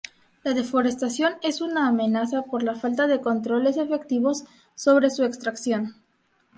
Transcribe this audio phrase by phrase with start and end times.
[0.43, 5.93] La deforestación es una amenaza por la falta de controles efectivos sobre su extracción.